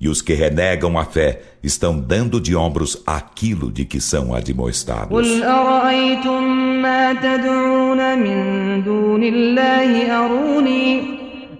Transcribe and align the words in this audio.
E 0.00 0.08
os 0.08 0.22
que 0.22 0.32
renegam 0.32 0.96
a 0.98 1.04
fé 1.04 1.42
estão 1.62 2.00
dando 2.00 2.40
de 2.40 2.56
ombros 2.56 3.02
aquilo 3.06 3.70
de 3.70 3.84
que 3.84 4.00
são 4.00 4.34
admoestados. 4.34 5.20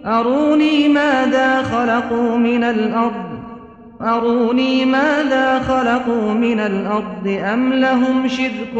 أروني 0.05 0.89
ماذا 0.89 1.29
خلقوا 1.63 2.29
من 2.39 2.63
الأرض 2.65 3.13
أروني 4.01 4.85
ماذا 4.85 5.59
خلقوا 5.69 6.33
من 6.35 6.61
الأرض 6.61 7.27
أم 7.27 7.73
لهم 7.73 8.29
شرك 8.29 8.71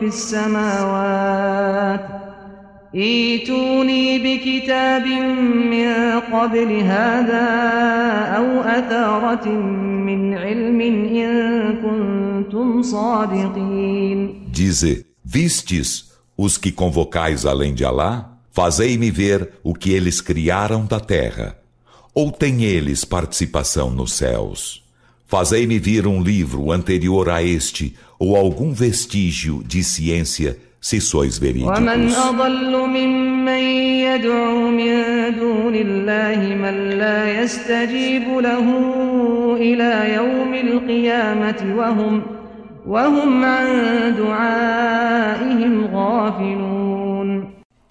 في 0.00 0.04
السماوات؟ 0.06 2.04
ايتوني 2.94 4.18
بكتاب 4.18 5.06
من 5.06 6.12
قبل 6.20 6.74
هذا 6.80 7.46
او 8.38 8.60
اثاره 8.60 9.48
من 9.48 10.34
علم 10.34 10.80
ان 10.80 11.32
كنتم 11.82 12.82
صادقين 12.82 14.42
Dize, 14.54 15.06
vistes 15.24 15.88
os 16.36 16.58
que 16.58 16.70
convocais 16.70 17.46
além 17.46 17.74
de 17.74 17.82
Alá? 17.84 18.28
Fazei-me 18.54 19.10
ver 19.10 19.54
o 19.64 19.72
que 19.74 19.92
eles 19.92 20.20
criaram 20.20 20.84
da 20.84 21.00
terra. 21.00 21.56
Ou 22.14 22.30
têm 22.30 22.64
eles 22.64 23.02
participação 23.06 23.88
nos 23.88 24.12
céus? 24.12 24.84
Fazei-me 25.26 25.78
vir 25.78 26.06
um 26.06 26.22
livro 26.22 26.70
anterior 26.70 27.30
a 27.30 27.42
este, 27.42 27.94
ou 28.18 28.36
algum 28.36 28.70
vestígio 28.74 29.62
de 29.66 29.82
ciência 29.82 30.58
se 30.82 31.00
sois 31.00 31.38
verídicos. 31.38 31.78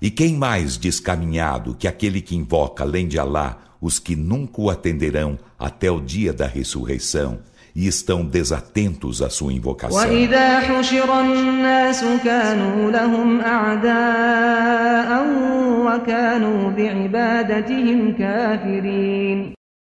E 0.03 0.09
quem 0.09 0.35
mais 0.35 0.77
descaminhado 0.77 1.73
que 1.75 1.87
aquele 1.87 2.21
que 2.21 2.35
invoca 2.35 2.83
além 2.83 3.07
de 3.07 3.17
Alá 3.17 3.57
os 3.79 3.97
que 3.97 4.15
nunca 4.17 4.61
o 4.61 4.69
atenderão 4.69 5.39
até 5.57 5.89
o 5.89 6.01
dia 6.01 6.33
da 6.33 6.45
ressurreição? 6.45 7.39
e 7.75 7.87
estão 7.87 8.23
desatentos 8.23 9.21
à 9.21 9.29
sua 9.29 9.53
invocação. 9.53 10.01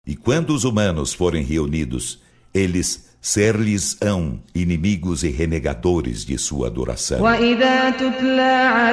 E 0.07 0.17
quando 0.17 0.51
os 0.51 0.65
humanos 0.65 1.15
forem 1.15 1.43
reunidos, 1.43 2.21
eles 2.53 3.09
ser-lhes-ão 3.23 4.41
inimigos 4.55 5.23
e 5.23 5.29
renegadores 5.29 6.25
de 6.25 6.39
sua 6.39 6.69
adoração. 6.69 7.21
E 7.43 7.55
تُتْلَى 7.55 8.91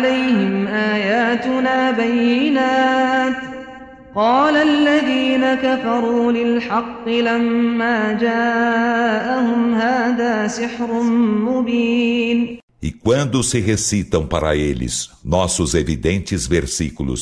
قال 4.17 4.55
الذين 4.55 5.53
كفروا 5.55 6.31
للحق 6.31 7.09
لما 7.09 8.13
جاءهم 8.13 9.73
هذا 9.73 10.47
سحر 10.47 11.03
مبين 11.45 12.57
E 12.87 12.91
quando 12.91 13.43
se 13.43 13.59
recitam 13.59 14.25
para 14.25 14.55
eles 14.55 15.09
nossos 15.25 15.73
evidentes 15.75 16.47
versículos, 16.47 17.21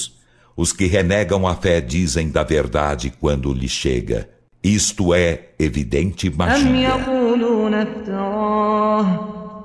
os 0.55 0.72
que 0.73 0.85
renegam 0.85 1.45
a 1.47 1.55
fé 1.55 1.81
dizem 1.81 2.29
da 2.29 2.44
verdade 2.44 3.11
quando 3.22 3.53
lhe 3.53 3.67
chega. 3.69 4.29
Isto 4.63 5.13
é 5.13 5.29
evidente 5.59 6.29
magia. 6.39 6.94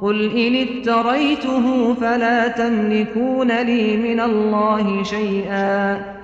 قل 0.01 0.31
إن 0.37 0.49
افتريته 0.63 1.95
فلا 1.95 2.49
تملكون 2.49 3.63
لي 3.63 3.97
من 3.97 4.21
الله 4.21 5.03
شيئا 5.03 6.20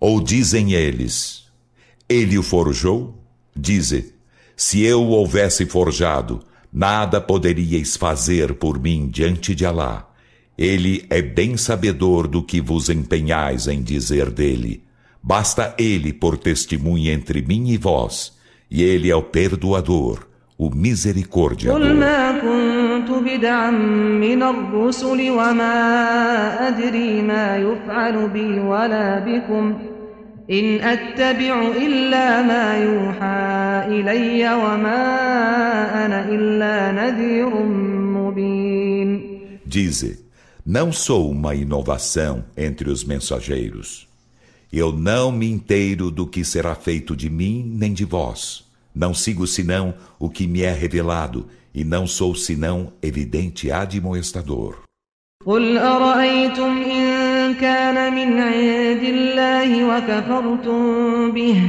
ou 0.00 0.20
dizem 0.20 0.72
eles, 0.72 1.44
ele 2.08 2.38
o 2.38 2.42
forjou? 2.42 3.14
Dize, 3.56 4.12
se 4.56 4.82
eu 4.82 5.04
houvesse 5.04 5.66
forjado, 5.66 6.40
nada 6.72 7.20
poderíeis 7.20 7.96
fazer 7.96 8.54
por 8.54 8.80
mim 8.80 9.06
diante 9.08 9.54
de 9.54 9.64
Alá. 9.64 10.08
Ele 10.58 11.06
é 11.10 11.22
bem 11.22 11.56
sabedor 11.56 12.26
do 12.26 12.42
que 12.42 12.60
vos 12.60 12.88
empenhais 12.88 13.68
em 13.68 13.80
dizer 13.82 14.30
dele. 14.30 14.82
Basta 15.22 15.74
ele 15.78 16.12
por 16.12 16.36
testemunha 16.36 17.12
entre 17.12 17.40
mim 17.40 17.70
e 17.70 17.76
vós, 17.78 18.33
e 18.76 18.82
Ele 18.82 19.08
é 19.08 19.14
o 19.14 19.22
perdoador, 19.22 20.26
o 20.58 20.68
misericordiador. 20.68 21.80
كنت 29.46 29.76
إن 30.50 30.80
أتبع 30.80 31.62
إلا 31.86 32.42
ما 32.42 32.66
يوحى 32.78 33.44
إلي 34.00 34.54
وما 34.54 35.02
أنا 36.06 36.28
إلا 36.28 36.92
نذير 36.92 37.48
مبين 38.16 39.22
Dize, 39.68 40.18
não 40.66 40.90
sou 40.92 41.30
uma 41.30 41.54
inovação 41.54 42.44
entre 42.56 42.90
os 42.90 43.04
mensageiros. 43.04 44.08
Eu 44.72 44.90
não 44.92 45.30
me 45.30 45.48
inteiro 45.48 46.10
do 46.10 46.26
que 46.26 46.44
será 46.44 46.74
feito 46.74 47.14
de 47.14 47.30
mim 47.30 47.62
nem 47.78 47.92
de 47.92 48.04
vós. 48.04 48.63
Não 48.94 49.12
sigo 49.12 49.44
senão 49.44 49.92
o 50.20 50.30
que 50.30 50.46
me 50.46 50.62
é 50.62 50.72
revelado, 50.72 51.48
e 51.74 51.82
não 51.82 52.06
sou 52.06 52.32
senão 52.34 52.92
evidente 53.02 53.70
admoestador. 53.72 54.76
قل 55.46 55.76
أرأيتم 55.78 56.82
إن 56.82 57.54
كان 57.54 58.14
من 58.14 58.40
عند 58.40 59.02
الله 59.02 59.84
وكفرتم 59.88 61.32
به 61.32 61.60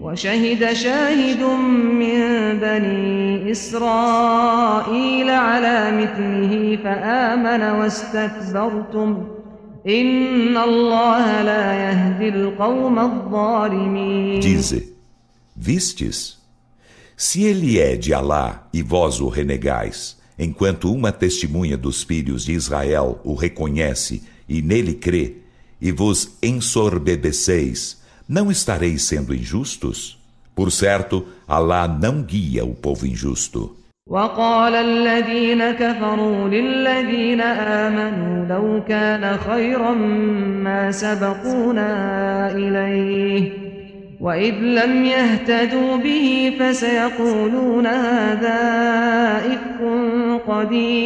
وشهد 0.00 0.72
شاهد 0.72 1.42
من 1.72 2.20
بني 2.60 3.50
إسرائيل 3.50 5.30
على 5.30 5.90
مثله 5.96 6.76
فآمن 6.84 7.62
واستكبرتم 7.78 9.22
إن 9.86 10.56
الله 10.56 11.42
لا 11.42 11.72
يهدي 11.74 12.28
القوم 12.28 12.98
الظالمين 12.98 14.40
Dize, 14.42 14.82
vistes 15.56 16.45
se 17.16 17.42
ele 17.44 17.78
é 17.80 17.96
de 17.96 18.12
Alá 18.12 18.68
e 18.74 18.82
vós 18.82 19.20
o 19.22 19.28
renegais, 19.28 20.18
enquanto 20.38 20.92
uma 20.92 21.10
testemunha 21.10 21.74
dos 21.74 22.02
filhos 22.02 22.44
de 22.44 22.52
Israel 22.52 23.18
o 23.24 23.34
reconhece 23.34 24.22
e 24.46 24.60
nele 24.60 24.92
crê, 24.92 25.36
e 25.80 25.90
vos 25.90 26.36
ensorbebeceis, 26.42 28.02
não 28.28 28.50
estareis 28.50 29.04
sendo 29.04 29.34
injustos? 29.34 30.18
Por 30.54 30.70
certo, 30.70 31.24
Alá 31.48 31.88
não 31.88 32.22
guia 32.22 32.64
o 32.66 32.74
povo 32.74 33.06
injusto. 33.06 33.74
وقال 34.08 34.74
الذين 34.74 35.70
كفروا 35.72 36.48
للذين 36.48 37.40
آمنوا 37.40 38.46
لو 38.48 38.82
كان 38.88 39.36
خيرا 39.38 39.94
ما 40.62 40.90
سبقونا 40.92 42.52
إليه 42.52 43.65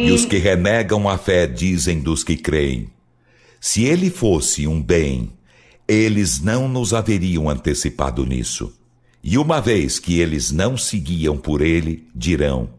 e 0.03 0.11
os 0.11 0.25
que 0.25 0.37
renegam 0.37 1.09
a 1.09 1.17
fé 1.17 1.45
dizem 1.45 1.99
dos 1.99 2.23
que 2.23 2.37
creem 2.37 2.87
Se 3.59 3.83
ele 3.83 4.09
fosse 4.09 4.65
um 4.67 4.81
bem 4.81 5.31
eles 5.87 6.41
não 6.41 6.69
nos 6.69 6.93
haveriam 6.93 7.49
antecipado 7.49 8.25
nisso 8.25 8.73
e 9.23 9.37
uma 9.37 9.59
vez 9.59 9.99
que 9.99 10.19
eles 10.21 10.49
não 10.51 10.77
seguiam 10.77 11.35
por 11.35 11.59
ele 11.61 12.07
dirão 12.15 12.69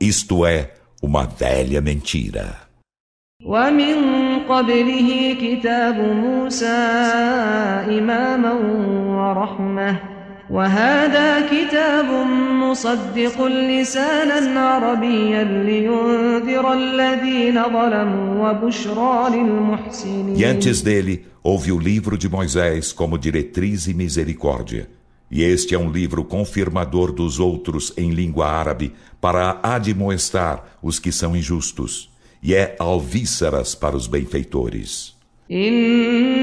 isto 0.00 0.46
é 0.46 0.72
uma 1.02 1.26
velha 1.26 1.82
mentira 1.82 2.62
وَمِنْ 3.44 4.31
قبله 4.48 5.36
كتاب 5.40 5.98
موسى 5.98 6.80
إماما 7.98 8.52
ورحمة 9.18 10.00
وهذا 10.50 11.46
كتاب 11.50 12.04
مصدق 12.54 13.44
لسانا 13.46 14.60
عربيا 14.60 15.44
لينذر 15.44 16.72
الذين 16.72 17.62
ظلموا 17.62 18.50
وبشرى 18.50 19.30
للمحسنين 19.36 20.36
E 20.36 20.44
antes 20.44 20.82
dele 20.82 21.24
houve 21.42 21.72
o 21.72 21.78
livro 21.78 22.18
de 22.18 22.28
Moisés 22.28 22.92
como 22.92 23.18
diretriz 23.18 23.86
e 23.86 23.94
misericórdia. 23.94 24.88
E 25.30 25.42
este 25.42 25.74
é 25.74 25.78
um 25.78 25.90
livro 25.90 26.22
confirmador 26.24 27.10
dos 27.10 27.38
outros 27.40 27.92
em 27.96 28.10
língua 28.10 28.46
árabe 28.48 28.92
para 29.20 29.58
admoestar 29.62 30.62
os 30.82 30.98
que 30.98 31.10
são 31.10 31.34
injustos 31.34 32.11
e 32.42 32.54
é 32.54 32.74
alvíceras 32.78 33.74
para 33.74 33.96
os 33.96 34.06
benfeitores. 34.08 35.14
Hum 35.48 36.42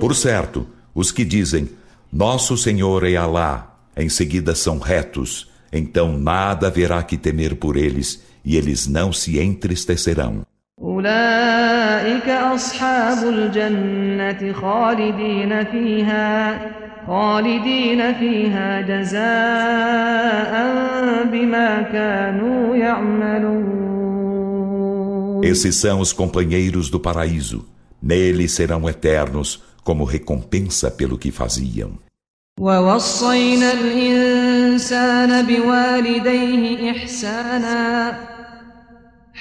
por 0.00 0.14
certo, 0.14 0.66
os 0.94 1.10
que 1.12 1.24
dizem 1.24 1.68
Nosso 2.12 2.56
Senhor 2.56 3.04
é 3.04 3.16
Alá, 3.16 3.74
em 3.96 4.08
seguida 4.08 4.54
são 4.54 4.78
retos, 4.78 5.50
então 5.72 6.16
nada 6.18 6.68
haverá 6.68 7.02
que 7.02 7.16
temer 7.16 7.56
por 7.56 7.76
eles 7.76 8.22
e 8.44 8.56
eles 8.56 8.86
não 8.86 9.12
se 9.12 9.38
entristecerão. 9.38 10.44
Esses 25.42 25.76
são 25.76 26.00
os 26.00 26.12
companheiros 26.12 26.90
do 26.90 26.98
paraíso. 26.98 27.64
Nele 28.02 28.48
serão 28.48 28.88
eternos 28.88 29.62
como 29.84 30.04
recompensa 30.04 30.90
pelo 30.90 31.16
que 31.18 31.30
faziam. 31.30 31.92
وَوَصَّيْنَا 32.60 33.72
الْإِنسَانَ 33.72 35.46
بِوَالِدَيْهِ 35.46 36.90
إِحْسَانًا 36.90 38.37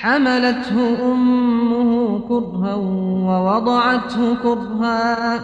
حملته 0.01 0.95
أمه 1.05 2.19
كرها 2.29 2.75
ووضعته 3.29 4.35
كرها 4.43 5.39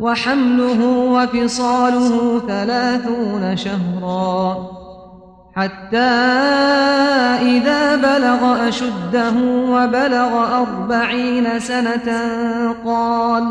وحمله 0.00 0.86
وفصاله 0.88 2.38
ثلاثون 2.38 3.56
شهرا 3.56 4.56
حتى 5.56 5.98
إذا 7.42 7.96
بلغ 7.96 8.68
أشده 8.68 9.32
وبلغ 9.68 10.56
أربعين 10.62 11.60
سنة 11.60 12.12
قال 12.84 13.44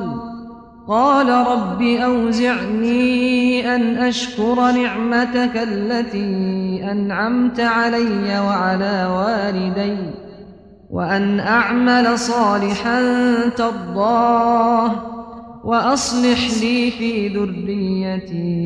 قال 0.90 1.30
رب 1.30 1.82
أوزعني 1.82 3.76
أن 3.76 3.98
أشكر 3.98 4.56
نعمتك 4.72 5.52
التي 5.56 6.26
أنعمت 6.92 7.60
علي 7.60 8.40
وعلى 8.40 8.96
والدي 9.18 9.98
وأن 10.90 11.40
أعمل 11.40 12.20
صالحا 12.20 13.00
ترضاه 13.50 14.92
وأصلح 15.64 16.42
لي 16.62 16.92
في 16.92 17.28
ذريتي 17.28 18.58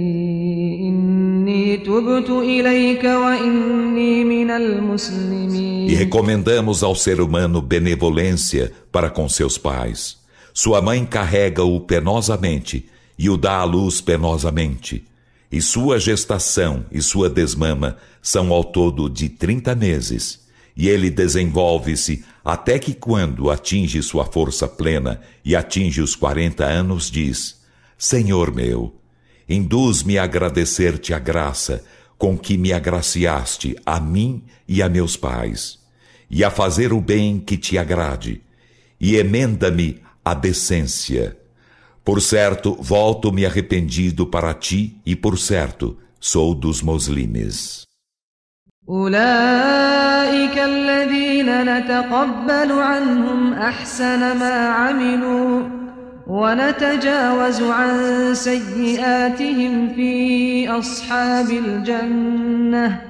إني 0.88 1.78
تبت 1.78 2.30
إليك 2.30 3.04
وإني 3.04 4.24
من 4.24 4.50
المسلمين 4.50 5.74
E 5.90 5.96
recomendamos 6.06 6.78
ao 6.88 6.96
ser 7.06 7.18
humano 7.26 7.60
benevolência 7.62 8.64
para 8.94 9.10
com 9.10 9.28
seus 9.28 9.58
pais. 9.58 10.23
Sua 10.56 10.80
mãe 10.82 11.04
carrega-o 11.04 11.80
penosamente 11.82 12.88
e 13.18 13.28
o 13.30 13.36
dá 13.36 13.58
à 13.58 13.64
luz 13.64 14.00
penosamente. 14.00 15.04
E 15.52 15.60
sua 15.62 16.00
gestação 16.00 16.86
e 16.92 17.02
sua 17.02 17.28
desmama 17.30 17.98
são 18.22 18.52
ao 18.54 18.64
todo 18.64 19.10
de 19.10 19.30
trinta 19.30 19.74
meses. 19.74 20.40
E 20.78 20.88
ele 20.90 21.10
desenvolve-se 21.10 22.24
até 22.46 22.78
que, 22.80 22.94
quando 22.94 23.50
atinge 23.50 24.02
sua 24.04 24.26
força 24.26 24.68
plena 24.68 25.20
e 25.46 25.56
atinge 25.56 26.02
os 26.02 26.16
quarenta 26.16 26.66
anos, 26.66 27.10
diz: 27.10 27.60
Senhor 27.98 28.54
meu, 28.54 28.96
induz-me 29.50 30.18
a 30.18 30.24
agradecer-te 30.24 31.14
a 31.14 31.20
graça 31.20 31.84
com 32.18 32.38
que 32.38 32.58
me 32.58 32.74
agraciaste 32.74 33.76
a 33.86 34.00
mim 34.00 34.44
e 34.68 34.82
a 34.82 34.90
meus 34.90 35.16
pais, 35.16 35.78
e 36.30 36.44
a 36.44 36.50
fazer 36.50 36.94
o 36.94 37.02
bem 37.02 37.40
que 37.40 37.58
te 37.58 37.78
agrade, 37.78 38.42
e 39.00 39.16
emenda-me 39.18 40.00
a 40.26 40.34
decência. 40.34 41.38
Por 42.04 42.22
certo, 42.22 42.74
volto-me 42.80 43.46
arrependido 43.46 44.26
para 44.28 44.54
ti, 44.54 45.00
e 45.06 45.16
por 45.16 45.38
certo, 45.38 45.98
sou 46.20 46.54
dos 46.56 46.82
muslimes. 46.82 47.84
أولئك 48.90 50.58
الذين 50.58 51.78
نتقبل 51.78 52.72
عنهم 52.72 53.54
أحسن 53.54 54.20
ما 54.20 54.68
عملوا 54.70 55.62
ونتجاوز 56.28 57.62
عن 57.64 57.96
سيئاتهم 58.36 59.96
في 59.96 60.68
أصحاب 60.70 61.50
الجنة 61.50 63.02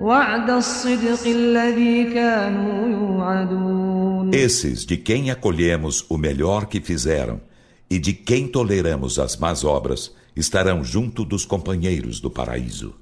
وعد 0.00 0.50
الصدق 0.50 1.26
الذي 1.26 2.04
كانوا 2.04 2.88
يوعدون 2.88 4.05
esses 4.32 4.84
de 4.86 4.96
quem 4.98 5.30
acolhemos 5.30 6.04
o 6.08 6.18
melhor 6.18 6.66
que 6.66 6.80
fizeram 6.80 7.40
e 7.88 7.98
de 7.98 8.12
quem 8.12 8.48
toleramos 8.48 9.18
as 9.20 9.36
más 9.36 9.62
obras 9.64 10.14
estarão 10.34 10.82
junto 10.82 11.24
dos 11.24 11.44
companheiros 11.44 12.18
do 12.20 12.28
paraíso. 12.30 12.96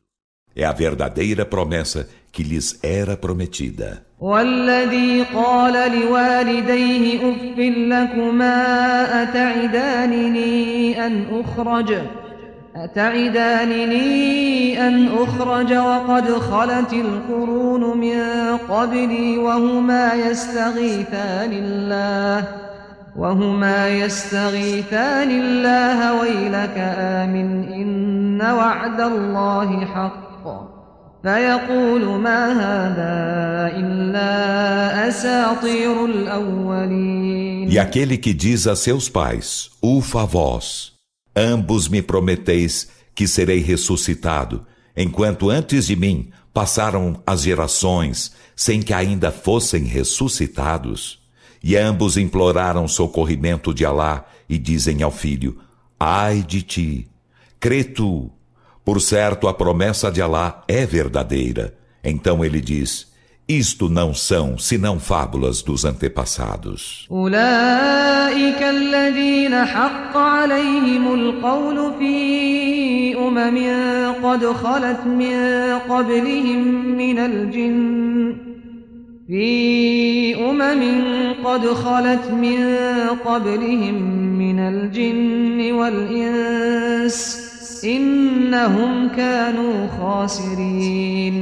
É 0.55 0.65
a 0.65 0.73
verdadeira 0.73 1.45
promessa 1.47 2.09
que 2.31 2.43
lhes 2.43 2.79
era 2.83 3.17
prometida. 3.17 4.05
والذي 4.21 5.23
قال 5.35 5.93
لوالديه 6.01 7.17
أف 7.31 7.59
لكما 7.59 9.23
أتعدانني 9.23 10.99
أن 11.07 11.41
أخرج 11.41 11.93
أتعدانني 12.77 14.89
أن 14.89 15.09
أخرج 15.09 15.73
وقد 15.73 16.29
خلت 16.31 16.93
القرون 16.93 17.99
من 17.99 18.19
قبلي 18.69 19.39
وهما 19.39 20.15
يستغيثان 20.15 21.51
الله 21.53 22.45
وهما 23.17 23.89
يستغيثان 23.89 25.31
الله 25.31 26.21
ويلك 26.21 26.75
آمن 27.01 27.73
إن 27.73 28.43
وعد 28.51 29.01
الله 29.01 29.85
حق 29.87 30.25
فيقول 31.23 32.05
ما 32.05 32.53
هذا 32.53 33.17
إلا 33.77 34.33
أساطير 35.09 36.05
الأولين 36.05 37.55
E 37.71 37.79
aquele 37.79 38.17
que 38.21 38.33
diz 38.35 38.67
a 38.73 38.77
seus 38.77 39.09
pais, 39.09 39.49
ufa 39.83 40.25
Ambos 41.35 41.89
me 41.89 42.01
prometeis 42.01 42.89
que 43.15 43.27
serei 43.27 43.61
ressuscitado, 43.61 44.65
enquanto 44.97 45.51
antes 45.51 45.87
de 45.89 45.97
mim 45.97 46.31
passaram 46.53 47.21
as 47.27 47.43
gerações 47.43 48.31
sem 48.55 48.81
que 48.81 48.93
ainda 48.95 49.33
fossem 49.33 49.83
ressuscitados. 49.85 51.21
E 51.63 51.77
ambos 51.77 52.17
imploraram 52.17 52.87
socorrimento 52.87 53.75
de 53.75 53.85
Alá 53.85 54.25
e 54.49 54.57
dizem 54.59 55.03
ao 55.03 55.11
filho: 55.11 55.59
Ai 55.99 56.43
de 56.47 56.63
ti! 56.63 57.09
Crê 57.59 57.83
tu! 57.83 58.31
Por 58.85 59.01
certo, 59.01 59.49
a 59.49 59.55
promessa 59.55 60.13
de 60.13 60.23
Alá 60.23 60.63
é 60.69 60.87
verdadeira. 60.87 61.75
Então 62.05 62.45
ele 62.45 62.61
diz: 62.61 63.11
isto 63.47 63.91
não 63.91 64.15
são 64.15 64.57
senão 64.57 64.99
fábulas 64.99 65.61
dos 65.61 65.85
antepassados. 65.85 67.07
في 67.11 67.15
قد 81.45 81.67
خلت 81.67 82.31
من 82.31 82.79
قبلهم 83.25 84.03
من 84.41 84.49
الجن 84.59 85.61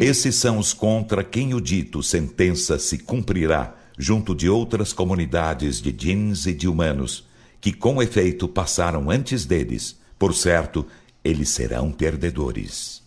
esses 0.01 0.35
são 0.37 0.59
os 0.59 0.75
contra 0.75 1.23
quem 1.23 1.55
o 1.55 1.61
dito 1.61 2.03
sentença 2.03 2.81
se 2.81 2.99
cumprirá, 2.99 3.77
junto 3.97 4.35
de 4.35 4.49
outras 4.49 4.93
comunidades 4.93 5.81
de 5.81 5.93
djinns 5.93 6.47
e 6.47 6.53
de 6.53 6.67
humanos, 6.67 7.25
que 7.61 7.73
com 7.73 8.03
efeito 8.03 8.49
passaram 8.49 9.09
antes 9.09 9.47
deles. 9.47 9.97
Por 10.19 10.35
certo, 10.35 10.85
eles 11.25 11.49
serão 11.51 11.93
perdedores. 11.93 13.03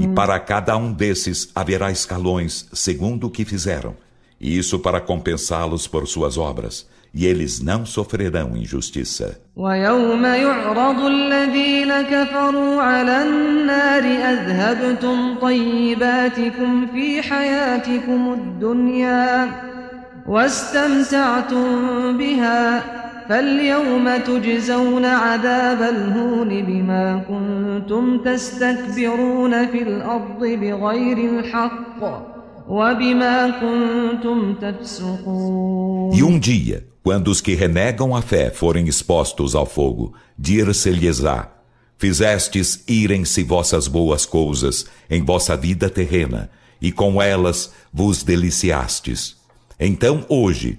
E 0.00 0.08
para 0.08 0.38
cada 0.38 0.76
um 0.76 0.92
desses 0.92 1.48
haverá 1.54 1.90
escalões, 1.90 2.66
segundo 2.74 3.26
o 3.26 3.30
que 3.30 3.46
fizeram, 3.46 3.94
e 4.38 4.58
isso 4.58 4.78
para 4.78 5.00
compensá-los 5.00 5.86
por 5.86 6.06
suas 6.06 6.36
obras, 6.36 6.86
e 7.14 7.24
eles 7.24 7.62
não 7.62 7.86
sofrerão 7.86 8.54
injustiça. 8.56 9.40
ويوم 9.56 10.24
يعرض 10.26 11.04
الذين 11.04 12.02
كفروا 12.02 12.82
على 12.82 13.22
النار 13.22 14.96
طيباتكم 15.40 16.86
في 16.86 17.22
حياتكم 17.22 18.32
الدنيا 18.32 19.48
واستمتعتم 20.26 22.16
بها 22.18 22.97
e 36.10 36.22
um 36.22 36.38
dia, 36.38 36.86
quando 37.02 37.28
os 37.28 37.40
que 37.42 37.54
renegam 37.54 38.16
a 38.16 38.22
fé 38.22 38.48
forem 38.50 38.88
expostos 38.88 39.54
ao 39.54 39.66
fogo, 39.66 40.14
dir-se-lhes-á: 40.38 41.48
Fizestes 41.98 42.82
irem-se 42.88 43.42
vossas 43.42 43.86
boas 43.86 44.24
coisas 44.24 44.86
em 45.10 45.22
vossa 45.22 45.54
vida 45.54 45.90
terrena, 45.90 46.48
e 46.80 46.90
com 46.90 47.20
elas 47.20 47.74
vos 47.92 48.22
deliciastes. 48.22 49.36
Então 49.78 50.24
hoje, 50.30 50.78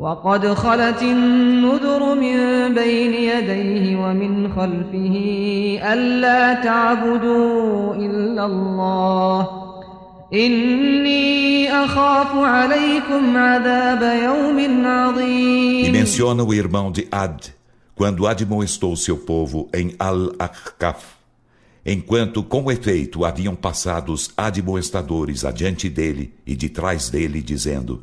وقد 0.00 0.54
خلت 0.54 1.02
النذر 1.02 2.00
من 2.14 2.36
بين 2.74 3.14
يديه 3.14 3.96
ومن 3.96 4.52
خلفه 4.56 5.16
ألا 5.92 6.64
تعبدوا 6.64 7.94
إلا 7.94 8.44
الله 8.46 9.48
إني 10.34 11.68
أخاف 11.84 12.28
عليكم 12.34 13.36
عذاب 13.36 14.02
يوم 14.24 14.86
عظيم 14.86 15.84
E 15.84 15.90
menciona 15.90 16.42
o 16.44 16.54
irmão 16.54 16.90
de 16.90 17.06
Ad, 17.12 17.52
quando 17.94 18.26
admoestou 18.26 18.96
seu 18.96 19.16
povo 19.18 19.68
em 19.80 19.88
Al-Aqqaf. 19.98 21.02
enquanto 21.84 22.42
com 22.42 22.70
efeito 22.72 23.22
haviam 23.24 23.54
passado 23.54 24.12
os 24.14 24.24
admoestadores 24.36 25.44
adiante 25.44 25.88
dele 25.90 26.32
e 26.46 26.56
de 26.56 26.68
trás 26.70 27.10
dele, 27.10 27.42
dizendo: 27.42 27.94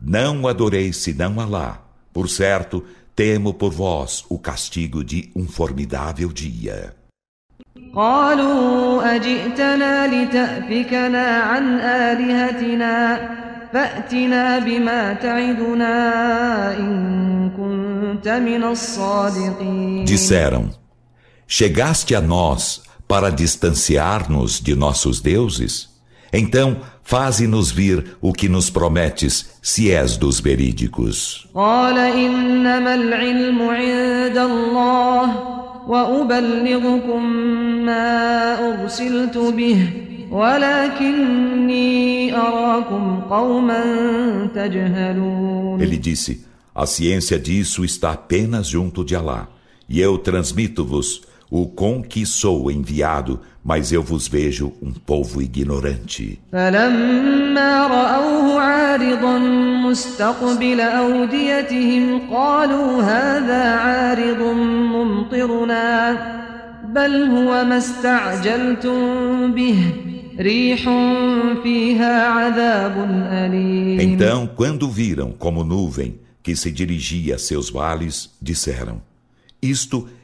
não 0.00 0.48
adoreis 0.48 0.96
senão 0.96 1.38
Alá. 1.40 1.80
Por 2.12 2.28
certo, 2.28 2.84
temo 3.14 3.52
por 3.52 3.70
vós 3.72 4.24
o 4.28 4.38
castigo 4.38 5.04
de 5.04 5.30
um 5.36 5.46
formidável 5.46 6.32
dia. 6.32 6.94
Disseram, 20.04 20.70
chegaste 21.46 22.14
a 22.14 22.20
nós 22.20 22.82
para 23.06 23.30
distanciar-nos 23.30 24.60
de 24.60 24.74
nossos 24.74 25.20
deuses? 25.20 25.89
Então, 26.32 26.78
faze-nos 27.02 27.70
vir 27.72 28.16
o 28.20 28.32
que 28.32 28.48
nos 28.48 28.70
prometes, 28.70 29.58
se 29.60 29.90
és 29.90 30.16
dos 30.16 30.38
verídicos. 30.40 31.46
Ele 45.80 45.96
disse: 45.96 46.44
A 46.72 46.86
ciência 46.86 47.38
disso 47.38 47.84
está 47.84 48.12
apenas 48.12 48.68
junto 48.68 49.04
de 49.04 49.16
Alá, 49.16 49.48
e 49.88 50.00
eu 50.00 50.16
transmito-vos 50.16 51.22
o 51.50 51.66
com 51.66 52.00
que 52.00 52.24
sou 52.24 52.70
enviado, 52.70 53.40
mas 53.62 53.90
eu 53.90 54.02
vos 54.02 54.28
vejo 54.28 54.72
um 54.80 54.92
povo 54.92 55.42
ignorante. 55.42 56.40
Então, 73.98 74.46
quando 74.56 74.88
viram 74.90 75.32
como 75.32 75.64
nuvem 75.64 76.20
que 76.42 76.56
se 76.56 76.70
dirigia 76.70 77.34
a 77.34 77.38
seus 77.38 77.68
vales, 77.70 78.30
disseram: 78.40 79.02
Isto 79.62 80.08
é 80.16 80.19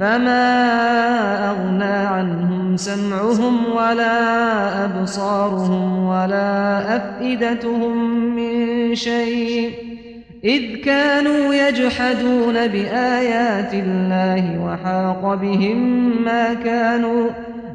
فما 0.00 0.46
أغنى 1.50 1.96
عنهم 2.14 2.76
سمعهم 2.76 3.66
ولا 3.72 4.10
أبصارهم 4.84 6.06
ولا 6.06 6.50
أفئدتهم 6.96 7.96
من 8.36 8.54
شيء 8.94 9.70
إذ 10.44 10.62
كانوا 10.84 11.54
يجحدون 11.54 12.54
بآيات 12.54 13.72
الله 13.74 14.44
وحاق 14.64 15.34
بهم 15.34 15.78
ما 16.24 16.54
كانوا 16.54 17.24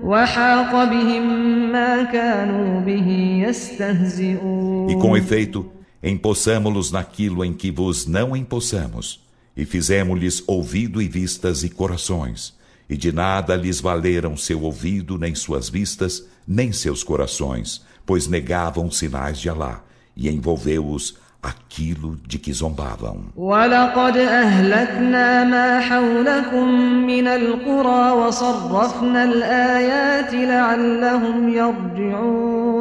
وحاق 0.04 0.84
بهم 0.84 1.26
ما 1.72 2.04
كانوا 2.04 2.80
به 2.80 3.44
يستهزئون 3.48 4.80
E 4.90 4.96
com 5.02 5.16
efeito, 5.18 5.68
empossamo-los 6.02 6.92
naquilo 6.92 7.44
em 7.46 7.54
que 7.54 7.70
vos 7.72 8.06
não 8.08 8.36
empossamos. 8.36 9.29
e 9.62 9.66
fizemos-lhes 9.66 10.42
ouvido 10.48 11.02
e 11.02 11.08
vistas 11.10 11.64
e 11.66 11.70
corações, 11.70 12.54
e 12.90 12.96
de 12.96 13.12
nada 13.12 13.58
lhes 13.58 13.82
valeram 13.82 14.38
seu 14.38 14.62
ouvido, 14.62 15.18
nem 15.18 15.36
suas 15.36 15.68
vistas, 15.68 16.24
nem 16.48 16.72
seus 16.72 17.04
corações, 17.04 17.82
pois 18.06 18.26
negavam 18.26 18.90
sinais 18.90 19.38
de 19.38 19.50
Alá, 19.50 19.84
e 20.16 20.30
envolveu-os 20.30 21.16
aquilo 21.44 22.16
de 22.28 22.38
que 22.40 22.54
zombavam. 22.54 23.18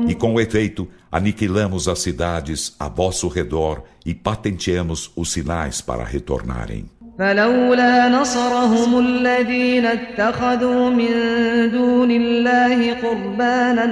E 0.09 0.15
com 0.15 0.41
efeito, 0.41 0.88
aniquilamos 1.11 1.88
as 1.88 1.99
cidades 2.00 2.75
a 2.79 2.88
vosso 2.88 3.29
redor 3.29 3.83
e 4.05 4.15
patenteamos 4.15 5.11
os 5.17 5.31
sinais 5.33 5.81
para 5.81 6.05
retornarem. 6.05 6.87
فلولا 7.19 8.09
نصرهم 8.09 8.99
الذين 8.99 9.87
اتخذوا 9.87 10.91
من 10.91 11.11
دون 11.75 12.11
الله 12.11 12.95
قربانا 12.95 13.85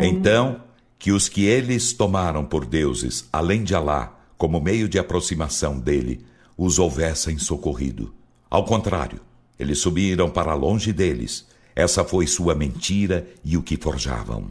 então, 0.00 0.56
que 0.96 1.10
os 1.10 1.28
que 1.28 1.44
eles 1.44 1.92
tomaram 1.92 2.44
por 2.44 2.64
deuses, 2.64 3.28
além 3.32 3.64
de 3.64 3.74
Alá, 3.74 4.12
como 4.38 4.60
meio 4.60 4.88
de 4.88 4.96
aproximação 4.96 5.80
dele, 5.80 6.24
os 6.56 6.78
houvessem 6.78 7.36
socorrido. 7.36 8.14
Ao 8.48 8.64
contrário, 8.64 9.18
eles 9.58 9.80
subiram 9.80 10.30
para 10.30 10.54
longe 10.54 10.92
deles. 10.92 11.48
Essa 11.74 12.04
foi 12.04 12.28
sua 12.28 12.54
mentira 12.54 13.26
e 13.44 13.56
o 13.56 13.62
que 13.62 13.76
forjavam. 13.76 14.46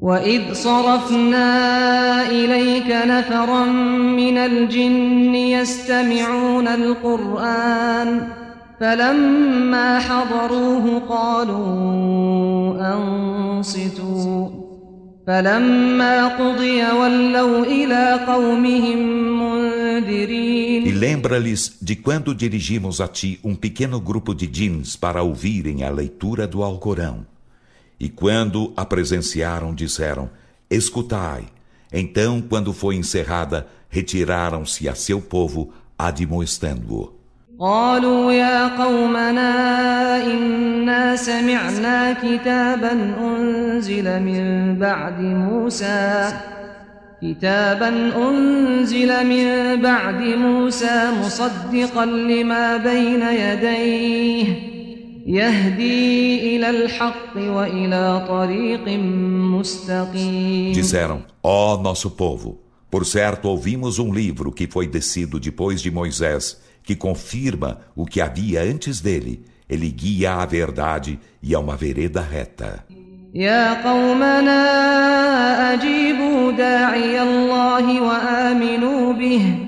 وَإِذْ 0.00 0.52
صَرَفْنَا 0.54 1.52
إِلَيْكَ 2.30 2.86
نَفَرًا 2.88 3.64
مِنَ 4.20 4.36
الْجِنِّ 4.38 5.34
يَسْتَمِعُونَ 5.34 6.66
الْقُرْآنَ 6.68 8.08
فَلَمَّا 8.80 9.88
حَضَرُوهُ 10.00 10.98
قَالُوا 11.08 11.68
أَنصِتُوا 12.96 14.40
فَلَمَّا 15.26 16.16
قُضِيَ 16.40 16.80
وَلَّوْا 16.90 17.60
إِلَى 17.64 18.04
قَوْمِهِمْ 18.28 18.98
مُنذِرِينَ 19.42 20.82
e 20.88 20.92
lembra-lhes 21.04 21.62
de 21.88 21.94
quando 22.06 22.30
dirigimos 22.42 22.96
a 23.04 23.06
ti 23.16 23.30
um 23.48 23.54
pequeno 23.64 23.96
grupo 24.10 24.32
de 24.40 24.46
jeans 24.58 24.88
para 25.04 25.20
ouvirem 25.28 25.78
a 25.84 25.90
leitura 26.00 26.44
do 26.48 26.58
Alcorão. 26.62 27.16
E 28.00 28.08
quando 28.08 28.72
a 28.76 28.84
presenciaram, 28.86 29.74
disseram: 29.74 30.30
Escutai. 30.70 31.44
Então, 31.92 32.40
quando 32.40 32.72
foi 32.72 32.94
encerrada, 32.96 33.66
retiraram-se 33.88 34.88
a 34.88 34.94
seu 34.94 35.20
povo, 35.20 35.72
admoestando-o. 35.98 37.18
قالوا 37.60 38.32
يا 38.32 38.68
قومنا 38.68 40.24
إنا 40.26 41.16
سمعنا 41.16 42.12
كتابا 42.22 42.92
أنزل 43.20 44.22
من 44.22 44.74
بعد 44.78 45.20
موسى 45.20 46.32
كتابا 47.22 47.88
أنزل 48.28 49.26
من 49.26 49.82
بعد 49.82 50.20
موسى 50.22 51.10
مصدقا 51.26 52.06
لما 52.06 52.76
بين 52.76 53.22
يديه 53.22 54.77
Disseram: 60.74 61.22
Ó 61.42 61.74
oh, 61.74 61.82
nosso 61.82 62.12
povo, 62.12 62.62
por 62.90 63.04
certo 63.04 63.46
ouvimos 63.48 63.98
um 63.98 64.10
livro 64.10 64.50
que 64.50 64.66
foi 64.66 64.86
descido 64.86 65.38
depois 65.38 65.82
de 65.82 65.90
Moisés, 65.90 66.58
que 66.82 66.96
confirma 66.96 67.80
o 67.94 68.06
que 68.06 68.22
havia 68.22 68.62
antes 68.62 69.02
dele. 69.02 69.44
Ele 69.68 69.90
guia 69.90 70.32
à 70.36 70.46
verdade 70.46 71.20
e 71.42 71.54
a 71.54 71.58
é 71.58 71.60
uma 71.60 71.76
vereda 71.76 72.22
reta. 72.22 72.86
يا 73.34 73.82
قومنا 73.84 74.54
أجيبوا 75.74 76.52
داعي 76.52 77.22
الله 77.22 78.00
وآمنوا 78.02 79.12
به 79.12 79.67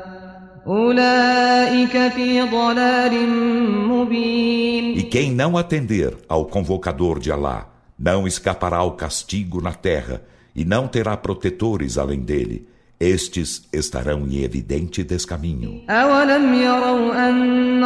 E 4.95 5.03
quem 5.09 5.31
não 5.33 5.57
atender 5.57 6.15
ao 6.29 6.45
convocador 6.45 7.19
de 7.19 7.31
Alá, 7.31 7.67
não 7.97 8.27
escapará 8.27 8.77
ao 8.77 8.91
castigo 8.91 9.59
na 9.59 9.73
terra, 9.73 10.21
e 10.55 10.63
não 10.63 10.87
terá 10.87 11.17
protetores 11.17 11.97
além 11.97 12.19
dele. 12.19 12.67
Estes 12.99 13.67
estarão 13.73 14.27
em 14.27 14.43
evidente 14.43 15.03
descaminho. 15.03 15.81
أولم 15.89 16.53
يروا 16.53 17.29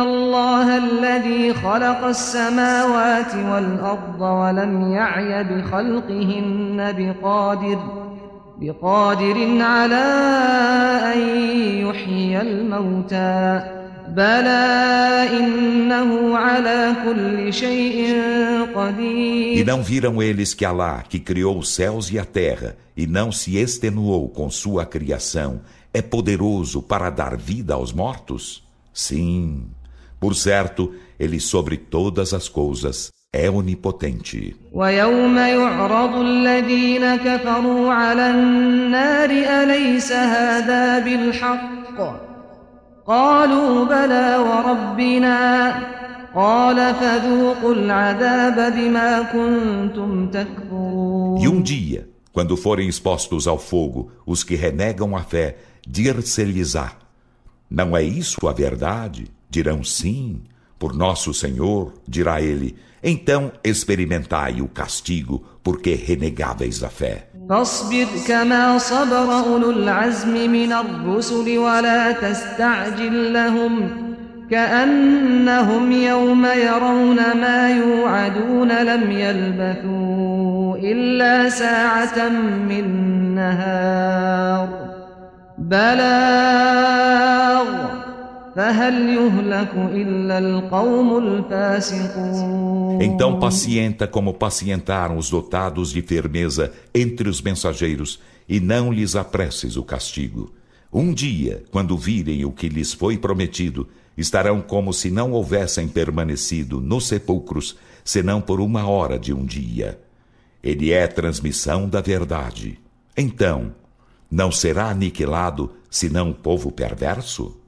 الله 0.04 0.78
الذي 0.78 1.54
خلق 1.54 2.04
السماوات 2.06 3.32
ولم 3.36 4.94
بخلقهن 5.64 6.92
بقادر 6.92 7.80
بقادر 8.62 9.62
على 9.62 10.06
أن 11.14 11.20
يحيي 11.88 12.42
الموتى 12.42 13.72
بلى 14.08 14.66
إنه 15.40 16.38
على 16.38 16.94
كل 17.04 17.54
شيء 17.54 18.16
قدير 18.76 19.56
E 19.58 19.64
não 19.66 19.84
viram 19.84 20.22
eles 20.22 20.54
que 20.54 20.64
Alá, 20.64 21.04
que 21.04 21.20
criou 21.20 21.58
os 21.60 21.68
céus 21.70 22.10
e 22.12 22.18
a 22.18 22.24
terra, 22.24 22.78
e 22.96 23.06
não 23.06 23.30
se 23.30 23.58
extenuou 23.58 24.30
com 24.30 24.50
sua 24.50 24.86
criação, 24.86 25.60
é 25.94 26.02
poderoso 26.02 26.82
para 26.82 27.10
dar 27.10 27.36
vida 27.36 27.74
aos 27.74 27.92
mortos? 27.92 28.64
Sim, 28.94 29.66
por 30.18 30.34
certo, 30.34 30.94
ele 31.20 31.42
sobre 31.42 31.76
todas 31.76 32.34
as 32.34 32.48
coisas 32.48 33.12
é 33.38 33.50
onipotente. 33.50 34.56
E 51.38 51.48
um 51.50 51.62
dia, 51.62 52.10
quando 52.32 52.56
forem 52.58 52.88
expostos 52.88 53.48
ao 53.50 53.60
fogo 53.60 54.12
os 54.26 54.46
que 54.46 54.56
renegam 54.56 55.14
a 55.14 55.20
fé, 55.24 55.58
dir-se-lhes-á: 55.86 56.94
Não 57.70 57.98
é 57.98 58.02
isso 58.02 58.48
a 58.48 58.54
verdade? 58.54 59.26
Dirão 59.50 59.84
sim. 59.84 60.42
Por 60.78 60.94
nosso 60.94 61.34
Senhor, 61.34 61.94
dirá 62.06 62.42
ele, 62.42 62.76
então 63.14 63.52
experimentai 63.64 64.60
o 64.62 64.68
castigo, 64.68 65.46
porque 65.64 65.94
renegáveis 65.94 66.82
a 66.84 66.90
fé. 66.90 67.16
فاصبر 67.50 68.06
كما 68.28 68.78
صبر 68.78 69.40
أولو 69.40 69.72
العزم 69.72 70.52
من 70.52 70.72
الرسل 70.74 71.58
ولا 71.58 72.12
تستعجل 72.12 73.34
لهم 73.34 73.90
كأنهم 74.52 75.92
يوم 75.92 76.46
يرون 76.46 77.16
ما 77.42 77.70
يوعدون 77.72 78.72
لم 78.84 79.12
يلبثوا 79.12 80.78
إلا 80.78 81.50
ساعة 81.50 82.30
من 82.70 83.36
نهار 83.36 84.70
بلاء 85.58 87.35
então 93.02 93.38
pacienta 93.38 94.08
como 94.08 94.34
pacientaram 94.36 95.18
os 95.18 95.30
dotados 95.30 95.92
de 95.92 96.02
firmeza 96.02 96.72
entre 96.94 97.28
os 97.28 97.42
mensageiros, 97.42 98.18
e 98.48 98.62
não 98.62 98.94
lhes 98.94 99.14
apresses 99.18 99.76
o 99.76 99.84
castigo. 99.84 100.54
Um 100.94 101.14
dia, 101.14 101.66
quando 101.70 101.98
virem 101.98 102.46
o 102.46 102.52
que 102.52 102.70
lhes 102.70 102.94
foi 102.94 103.18
prometido, 103.18 103.90
estarão 104.16 104.62
como 104.62 104.94
se 104.94 105.12
não 105.12 105.34
houvessem 105.34 105.90
permanecido 105.90 106.80
nos 106.80 107.10
sepulcros, 107.10 107.76
senão 108.06 108.40
por 108.40 108.62
uma 108.62 108.88
hora 108.88 109.20
de 109.20 109.34
um 109.34 109.44
dia. 109.46 110.00
Ele 110.64 110.94
é 110.94 111.06
transmissão 111.08 111.90
da 111.90 112.00
verdade. 112.00 112.80
Então, 113.18 113.76
não 114.32 114.50
será 114.50 114.88
aniquilado 114.88 115.72
senão 115.90 116.30
o 116.30 116.34
povo 116.34 116.72
perverso? 116.72 117.65